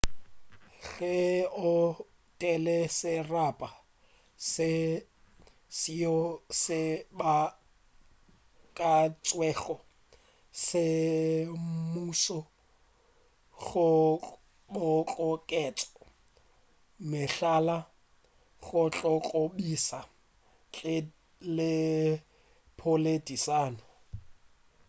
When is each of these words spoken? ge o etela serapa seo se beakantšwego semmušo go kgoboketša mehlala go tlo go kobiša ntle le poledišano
ge 0.93 1.15
o 1.71 1.73
etela 1.79 2.77
serapa 2.99 3.69
seo 5.81 6.19
se 6.61 6.81
beakantšwego 7.17 9.75
semmušo 10.65 12.39
go 13.63 13.89
kgoboketša 15.07 15.89
mehlala 17.09 17.77
go 18.65 18.81
tlo 18.93 19.13
go 19.23 19.29
kobiša 19.29 19.99
ntle 20.67 20.95
le 21.55 21.73
poledišano 22.79 23.83